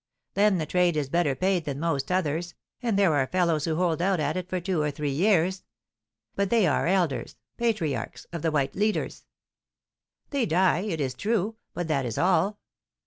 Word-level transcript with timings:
Then 0.33 0.57
the 0.57 0.65
trade 0.65 0.97
is 0.97 1.09
better 1.09 1.35
paid 1.35 1.65
than 1.65 1.79
most 1.79 2.11
others, 2.11 2.55
and 2.81 2.97
there 2.97 3.13
are 3.13 3.27
fellows 3.27 3.65
who 3.65 3.75
hold 3.75 4.01
out 4.01 4.19
at 4.19 4.35
it 4.35 4.49
for 4.49 4.59
two 4.59 4.81
or 4.81 4.89
three 4.89 5.11
years. 5.11 5.63
But 6.35 6.49
they 6.49 6.65
are 6.65 6.87
elders 6.87 7.35
patriarchs 7.57 8.25
of 8.33 8.41
the 8.41 8.49
white 8.49 8.75
leaders. 8.75 9.25
They 10.31 10.47
die, 10.47 10.79
it 10.79 10.99
is 10.99 11.13
true, 11.13 11.57
but 11.75 11.87
that 11.87 12.07
is 12.07 12.17
all." 12.17 12.57